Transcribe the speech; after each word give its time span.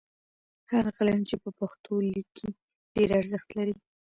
هغه 0.71 0.91
قلم 0.97 1.19
چې 1.29 1.35
په 1.43 1.49
پښتو 1.59 1.93
لیکي 2.13 2.49
ډېر 2.95 3.09
ارزښت 3.19 3.49
لري. 3.57 3.75